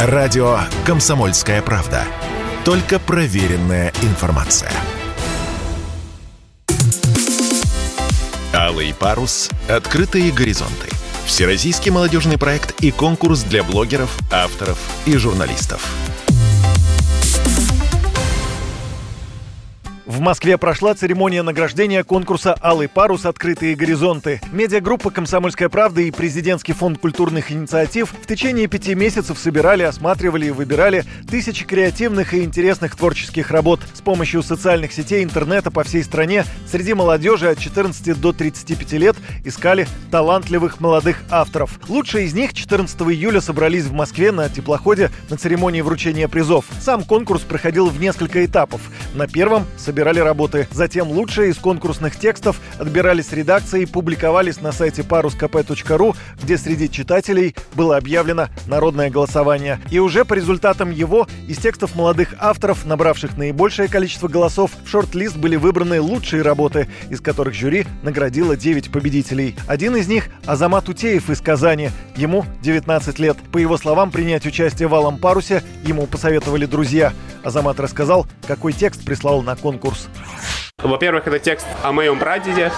Радио 0.00 0.60
«Комсомольская 0.86 1.60
правда». 1.60 2.04
Только 2.64 3.00
проверенная 3.00 3.92
информация. 4.02 4.70
Алый 8.54 8.94
парус. 8.94 9.50
Открытые 9.68 10.30
горизонты. 10.30 10.88
Всероссийский 11.26 11.90
молодежный 11.90 12.38
проект 12.38 12.80
и 12.80 12.92
конкурс 12.92 13.42
для 13.42 13.64
блогеров, 13.64 14.16
авторов 14.30 14.78
и 15.04 15.16
журналистов. 15.16 15.84
В 20.08 20.20
Москве 20.20 20.56
прошла 20.56 20.94
церемония 20.94 21.42
награждения 21.42 22.02
конкурса 22.02 22.56
«Алый 22.62 22.88
парус. 22.88 23.26
Открытые 23.26 23.76
горизонты». 23.76 24.40
Медиагруппа 24.52 25.10
«Комсомольская 25.10 25.68
правда» 25.68 26.00
и 26.00 26.10
Президентский 26.10 26.72
фонд 26.72 26.96
культурных 26.98 27.52
инициатив 27.52 28.14
в 28.22 28.26
течение 28.26 28.68
пяти 28.68 28.94
месяцев 28.94 29.38
собирали, 29.38 29.82
осматривали 29.82 30.46
и 30.46 30.50
выбирали 30.50 31.04
тысячи 31.30 31.66
креативных 31.66 32.32
и 32.32 32.42
интересных 32.42 32.96
творческих 32.96 33.50
работ. 33.50 33.80
С 33.92 34.00
помощью 34.00 34.42
социальных 34.42 34.94
сетей 34.94 35.22
интернета 35.22 35.70
по 35.70 35.84
всей 35.84 36.02
стране 36.02 36.46
среди 36.66 36.94
молодежи 36.94 37.50
от 37.50 37.58
14 37.58 38.18
до 38.18 38.32
35 38.32 38.92
лет 38.94 39.16
искали 39.44 39.86
талантливых 40.10 40.80
молодых 40.80 41.22
авторов. 41.28 41.78
Лучшие 41.86 42.24
из 42.24 42.32
них 42.32 42.54
14 42.54 42.98
июля 43.02 43.42
собрались 43.42 43.84
в 43.84 43.92
Москве 43.92 44.32
на 44.32 44.48
теплоходе 44.48 45.10
на 45.28 45.36
церемонии 45.36 45.82
вручения 45.82 46.28
призов. 46.28 46.64
Сам 46.80 47.04
конкурс 47.04 47.42
проходил 47.42 47.88
в 47.88 48.00
несколько 48.00 48.42
этапов. 48.46 48.80
На 49.12 49.26
первом 49.26 49.66
собирали 49.76 49.97
собирали 49.98 50.20
работы. 50.20 50.68
Затем 50.70 51.08
лучшие 51.08 51.50
из 51.50 51.56
конкурсных 51.56 52.16
текстов 52.16 52.60
отбирались 52.78 53.32
редакции 53.32 53.82
и 53.82 53.86
публиковались 53.86 54.60
на 54.60 54.70
сайте 54.70 55.02
paruskp.ru, 55.02 56.16
где 56.40 56.56
среди 56.56 56.88
читателей 56.88 57.56
было 57.74 57.96
объявлено 57.96 58.46
народное 58.68 59.10
голосование. 59.10 59.80
И 59.90 59.98
уже 59.98 60.24
по 60.24 60.34
результатам 60.34 60.92
его 60.92 61.26
из 61.48 61.58
текстов 61.58 61.96
молодых 61.96 62.34
авторов, 62.38 62.86
набравших 62.86 63.36
наибольшее 63.36 63.88
количество 63.88 64.28
голосов, 64.28 64.70
в 64.84 64.88
шорт-лист 64.88 65.36
были 65.36 65.56
выбраны 65.56 66.00
лучшие 66.00 66.42
работы, 66.42 66.86
из 67.10 67.20
которых 67.20 67.54
жюри 67.54 67.84
наградило 68.04 68.56
9 68.56 68.92
победителей. 68.92 69.56
Один 69.66 69.96
из 69.96 70.06
них– 70.06 70.28
Азамат 70.46 70.88
Утеев 70.88 71.28
из 71.28 71.40
Казани. 71.40 71.90
Ему 72.14 72.44
19 72.62 73.18
лет. 73.18 73.36
По 73.50 73.58
его 73.58 73.76
словам, 73.76 74.12
принять 74.12 74.46
участие 74.46 74.86
в 74.86 74.94
«Алом 74.94 75.18
парусе» 75.18 75.64
ему 75.82 76.06
посоветовали 76.06 76.66
друзья. 76.66 77.12
Азамат 77.42 77.80
рассказал, 77.80 78.26
какой 78.46 78.72
текст 78.72 79.04
прислал 79.04 79.42
на 79.42 79.56
конкурс. 79.56 79.87
Во-первых, 80.78 81.26
это 81.26 81.38
текст 81.38 81.66
о 81.82 81.92
моем 81.92 82.18
прадеде, 82.18 82.70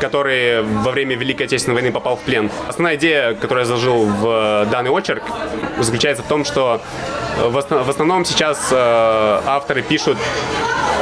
который 0.00 0.62
во 0.62 0.92
время 0.92 1.16
Великой 1.16 1.46
Отечественной 1.46 1.74
войны 1.74 1.92
попал 1.92 2.16
в 2.16 2.20
плен. 2.20 2.50
Основная 2.68 2.96
идея, 2.96 3.34
которую 3.34 3.62
я 3.62 3.66
заложил 3.66 4.04
в 4.04 4.66
данный 4.70 4.90
очерк, 4.90 5.22
заключается 5.78 6.22
в 6.22 6.28
том, 6.28 6.44
что 6.44 6.80
в 7.38 7.88
основном 7.88 8.24
сейчас 8.24 8.68
э, 8.70 9.40
авторы 9.46 9.82
пишут 9.82 10.16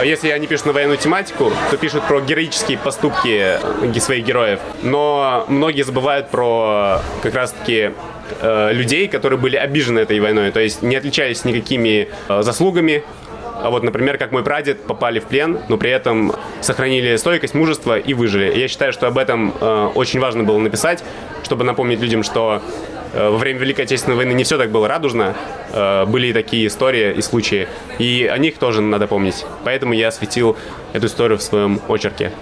если 0.03 0.31
они 0.31 0.47
пишут 0.47 0.67
на 0.67 0.73
военную 0.73 0.99
тематику, 0.99 1.53
то 1.71 1.77
пишут 1.77 2.03
про 2.05 2.21
героические 2.21 2.79
поступки 2.79 3.59
своих 4.01 4.25
героев. 4.25 4.61
Но 4.83 5.45
многие 5.49 5.83
забывают 5.83 6.31
про 6.31 7.01
как 7.23 7.35
раз-таки 7.35 7.93
э, 8.41 8.73
людей, 8.73 9.09
которые 9.09 9.39
были 9.39 9.57
обижены 9.57 10.01
этой 10.01 10.19
войной, 10.19 10.51
то 10.51 10.61
есть 10.61 10.83
не 10.83 10.97
отличались 10.97 11.45
никакими 11.45 12.09
э, 12.29 12.43
заслугами, 12.43 13.05
а 13.05 13.34
вот, 13.71 13.83
например, 13.83 14.19
как 14.19 14.33
мой 14.33 14.43
прадед, 14.43 14.83
попали 14.83 15.21
в 15.21 15.25
плен, 15.25 15.59
но 15.69 15.77
при 15.77 15.91
этом 15.91 16.33
сохранили 16.61 17.17
стойкость, 17.17 17.55
мужество 17.55 17.99
и 17.99 18.15
выжили. 18.15 18.57
Я 18.59 18.69
считаю, 18.69 18.93
что 18.93 19.07
об 19.07 19.19
этом 19.19 19.55
э, 19.61 19.91
очень 19.95 20.21
важно 20.21 20.45
было 20.45 20.59
написать, 20.59 21.05
чтобы 21.43 21.65
напомнить 21.65 22.01
людям, 22.01 22.23
что 22.23 22.63
э, 23.13 23.29
во 23.29 23.39
время 23.39 23.61
Великой 23.61 23.83
Отечественной 23.83 24.17
войны 24.17 24.33
не 24.33 24.45
все 24.45 24.59
так 24.59 24.71
было 24.71 24.89
радужно, 24.89 25.35
э, 25.73 26.05
были 26.07 26.29
и 26.29 26.33
такие 26.33 26.67
истории 26.67 27.15
и 27.15 27.23
случаи, 27.23 27.69
и 27.99 28.31
о 28.31 28.39
них 28.39 28.59
тоже 28.59 28.81
надо 28.81 29.07
помнить. 29.07 29.45
Поэтому 29.65 29.93
я 29.95 30.09
осветил 30.09 30.57
эту 30.93 31.07
историю 31.07 31.39
в 31.39 31.43
своем 31.43 31.81
очерке. 31.89 32.33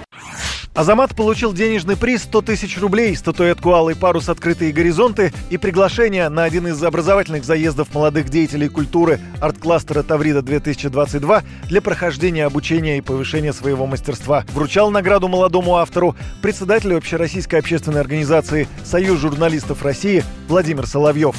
Азамат 0.75 1.15
получил 1.15 1.53
денежный 1.53 1.99
приз 1.99 2.23
100 2.23 2.43
тысяч 2.43 2.79
рублей, 2.79 3.15
статуэтку 3.15 3.73
«Алый 3.73 3.95
парус. 3.95 4.31
Открытые 4.31 4.73
горизонты» 4.73 5.31
и 5.51 5.59
приглашение 5.59 6.31
на 6.31 6.45
один 6.45 6.67
из 6.67 6.83
образовательных 6.83 7.45
заездов 7.45 7.95
молодых 7.95 8.31
деятелей 8.31 8.69
культуры 8.69 9.21
арт-кластера 9.43 10.03
«Таврида-2022» 10.03 11.43
для 11.69 11.83
прохождения 11.83 12.47
обучения 12.47 12.97
и 12.97 13.03
повышения 13.03 13.53
своего 13.53 13.85
мастерства. 13.85 14.47
Вручал 14.55 14.91
награду 14.91 15.29
молодому 15.29 15.77
автору 15.77 16.17
председатель 16.41 16.95
общероссийской 16.95 17.59
общественной 17.59 18.01
организации 18.01 18.67
«Союз 18.83 19.21
журналистов 19.21 19.83
России» 19.83 20.25
Владимир 20.49 20.87
Соловьев. 20.87 21.37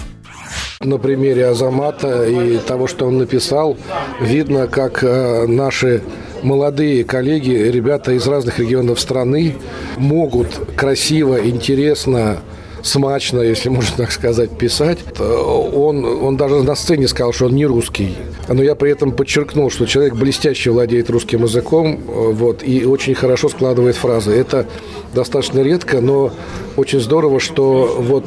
На 0.80 1.00
примере 1.00 1.48
Азамата 1.48 2.26
и 2.26 2.60
того, 2.60 2.86
что 2.88 3.08
он 3.08 3.18
написал, 3.18 3.78
видно, 4.22 4.68
как 4.68 5.04
э, 5.04 5.48
наши 5.48 6.04
молодые 6.44 7.04
коллеги, 7.04 7.52
ребята 7.52 8.12
из 8.12 8.28
разных 8.28 8.60
регионов 8.60 9.00
страны 9.00 9.56
могут 9.98 10.48
красиво, 10.76 11.40
интересно, 11.48 12.40
смачно, 12.84 13.40
если 13.40 13.70
можно 13.70 13.96
так 13.98 14.12
сказать, 14.12 14.58
писать. 14.58 15.00
Он, 15.20 16.06
он 16.06 16.38
даже 16.38 16.62
на 16.64 16.76
сцене 16.76 17.08
сказал, 17.08 17.34
что 17.34 17.46
он 17.46 17.56
не 17.56 17.66
русский. 17.66 18.16
Но 18.48 18.62
я 18.62 18.76
при 18.76 18.92
этом 18.92 19.14
подчеркнул, 19.14 19.72
что 19.72 19.86
человек 19.86 20.16
блестяще 20.16 20.70
владеет 20.70 21.10
русским 21.10 21.44
языком 21.44 22.00
вот, 22.06 22.62
и 22.64 22.86
очень 22.86 23.16
хорошо 23.16 23.50
складывает 23.50 23.96
фразы. 23.96 24.32
Это 24.32 24.68
достаточно 25.14 25.62
редко, 25.62 26.02
но 26.02 26.32
очень 26.76 27.00
здорово, 27.00 27.40
что 27.40 27.98
вот 28.00 28.26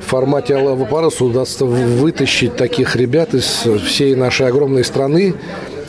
в 0.00 0.10
формате 0.10 0.56
Аллаха 0.56 0.86
Паруса 0.86 1.24
удастся 1.24 1.66
вытащить 1.66 2.56
таких 2.56 2.96
ребят 2.96 3.34
из 3.34 3.66
всей 3.84 4.14
нашей 4.14 4.46
огромной 4.46 4.84
страны 4.84 5.34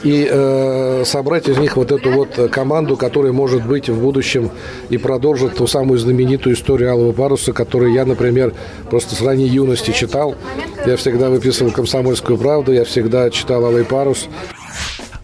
и 0.04 0.28
э, 0.30 1.04
собрать 1.06 1.48
из 1.48 1.58
них 1.58 1.78
вот 1.78 1.92
эту 1.92 2.12
вот 2.12 2.50
команду, 2.52 2.96
которая 2.98 3.32
может 3.32 3.66
быть 3.66 3.90
в 3.90 4.00
будущем 4.00 4.50
и 4.90 4.98
продолжит 4.98 5.56
ту 5.56 5.68
самую 5.68 6.00
знаменитую 6.00 6.56
историю 6.56 6.92
Алого 6.92 7.12
паруса, 7.12 7.54
которую 7.54 7.94
я, 7.94 8.06
например, 8.06 8.54
просто 8.90 9.16
с 9.16 9.22
ранней 9.22 9.48
юности 9.48 9.92
читал. 9.92 10.36
Я 10.86 10.96
всегда 10.98 11.30
выписывал 11.30 11.72
«Комсомольскую 11.72 12.38
правду», 12.38 12.72
я 12.72 12.86
всегда 12.86 13.30
читал 13.30 13.66
«Алый 13.66 13.84
парус». 13.86 14.28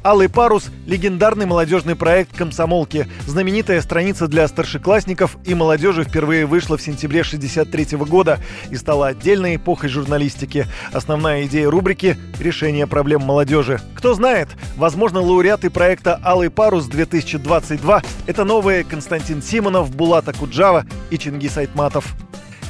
«Алый 0.06 0.30
парус»– 0.30 0.70
легендарный 0.86 1.48
молодежный 1.48 1.96
проект 1.96 2.38
«Комсомолки». 2.38 3.08
Знаменитая 3.26 3.82
страница 3.82 4.28
для 4.28 4.48
старшеклассников 4.48 5.36
и 5.46 5.56
молодежи 5.56 6.04
впервые 6.04 6.46
вышла 6.46 6.78
в 6.78 6.82
сентябре 6.84 7.22
1963 7.22 7.98
года 8.06 8.40
и 8.70 8.76
стала 8.76 9.08
отдельной 9.08 9.56
эпохой 9.56 9.90
журналистики. 9.90 10.68
Основная 10.94 11.48
идея 11.48 11.72
рубрики– 11.72 12.18
решение 12.40 12.86
проблем 12.86 13.24
молодежи. 13.24 13.82
Кто 13.96 14.14
знает, 14.14 14.50
возможно, 14.76 15.22
лауреаты 15.22 15.72
проекта 15.72 16.20
«Алый 16.24 16.52
парус-2022»– 16.52 18.06
это 18.28 18.44
новые 18.44 18.84
Константин 18.84 19.42
Симонов, 19.42 19.90
Булата 19.90 20.34
Куджава 20.34 20.86
и 21.10 21.18
Чингис 21.18 21.58
Айтматов. 21.58 22.14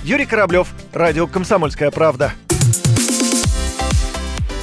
Юрий 0.05 0.25
Кораблев, 0.25 0.69
радио 0.93 1.27
«Комсомольская 1.27 1.91
правда». 1.91 2.31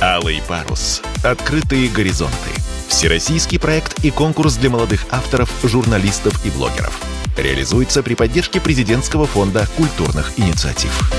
«Алый 0.01 0.41
парус»– 0.49 1.03
открытые 1.23 1.89
горизонты. 1.89 2.62
Всероссийский 3.03 3.59
проект 3.59 4.05
и 4.05 4.13
конкурс 4.13 4.55
для 4.55 4.71
молодых 4.71 5.07
авторов, 5.11 5.53
журналистов 5.65 6.47
и 6.47 6.51
блогеров. 6.51 7.03
Реализуется 7.37 8.01
при 8.01 8.15
поддержке 8.15 8.61
президентского 8.61 9.27
фонда 9.27 9.67
культурных 9.77 10.31
инициатив. 10.37 11.11